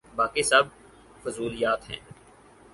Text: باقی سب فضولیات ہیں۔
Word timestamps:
باقی 0.15 0.43
سب 0.43 0.63
فضولیات 1.23 1.89
ہیں۔ 1.89 1.99